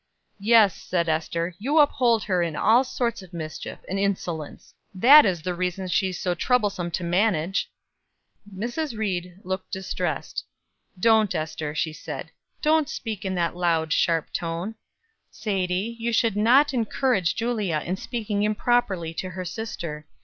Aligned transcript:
"Yes," 0.39 0.75
said 0.75 1.07
Ester, 1.07 1.53
"you 1.59 1.77
uphold 1.77 2.23
her 2.23 2.41
in 2.41 2.55
all 2.55 2.83
sorts 2.83 3.21
of 3.21 3.33
mischief 3.33 3.77
and 3.87 3.99
insolence; 3.99 4.73
that 4.95 5.27
is 5.27 5.43
the 5.43 5.53
reason 5.53 5.87
she 5.87 6.09
is 6.09 6.17
so 6.19 6.33
troublesome 6.33 6.89
to 6.89 7.03
manage." 7.03 7.69
Mrs. 8.51 8.97
Ried 8.97 9.39
looked 9.43 9.71
distressed. 9.71 10.43
"Don't, 10.99 11.35
Ester," 11.35 11.75
she 11.75 11.93
said; 11.93 12.31
"don't 12.63 12.89
speak 12.89 13.23
in 13.25 13.35
that 13.35 13.55
loud, 13.55 13.93
sharp 13.93 14.33
tone. 14.33 14.73
Sadie, 15.29 15.95
you 15.99 16.11
should 16.11 16.35
not 16.35 16.73
encourage 16.73 17.35
Julia 17.35 17.83
in 17.85 17.95
speaking 17.95 18.41
improperly 18.41 19.13
to 19.13 19.29
her 19.29 19.45
sister. 19.45 20.07